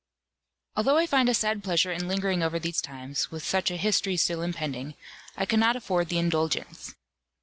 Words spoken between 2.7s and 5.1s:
times, with such a history still impending,